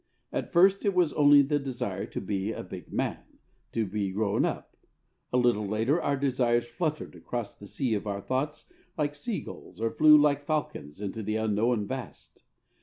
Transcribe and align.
At 0.33 0.51
first 0.51 0.83
it 0.83 0.95
was 0.95 1.13
only 1.13 1.43
the 1.43 1.59
desire 1.59 2.07
to 2.07 2.19
be 2.19 2.51
a 2.51 2.63
"big 2.63 2.91
man," 2.91 3.19
to 3.71 3.85
be 3.85 4.09
grown 4.11 4.45
up. 4.45 4.75
A 5.31 5.37
little 5.37 5.67
later 5.67 5.97
and 5.97 6.05
our 6.07 6.17
desires 6.17 6.67
fluttered 6.67 7.13
across 7.15 7.55
the 7.55 7.67
sea 7.67 7.93
of 7.93 8.07
our 8.07 8.19
thoughts 8.21 8.67
like 8.97 9.13
sea 9.13 9.41
gulls 9.41 9.79
or 9.79 9.91
flew 9.91 10.17
like 10.17 10.43
falcons 10.47 11.01
into 11.01 11.21
the 11.21 11.35
unknown 11.35 11.85
vast. 11.85 12.41